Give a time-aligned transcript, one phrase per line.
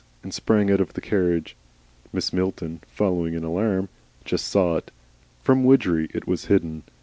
[0.23, 1.55] and sprang out of the carriage.
[2.11, 2.33] Mrs.
[2.33, 3.87] Milton, following in alarm,
[4.25, 4.89] just saw it.
[5.43, 6.81] From Widgery it was hidden.